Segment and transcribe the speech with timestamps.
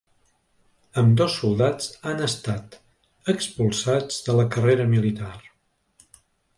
[1.01, 2.79] Ambdós soldats han estat
[3.37, 5.35] expulsats de la carrera militar.